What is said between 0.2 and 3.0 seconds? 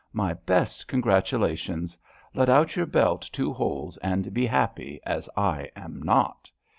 best congratulations. Let out your